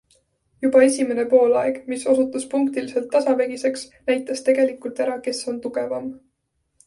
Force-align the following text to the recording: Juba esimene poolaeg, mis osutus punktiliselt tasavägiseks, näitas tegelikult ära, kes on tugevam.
Juba 0.65 0.79
esimene 0.85 1.25
poolaeg, 1.33 1.75
mis 1.93 2.05
osutus 2.13 2.47
punktiliselt 2.53 3.05
tasavägiseks, 3.15 3.85
näitas 4.09 4.43
tegelikult 4.47 5.03
ära, 5.05 5.19
kes 5.29 5.43
on 5.53 5.61
tugevam. 5.67 6.09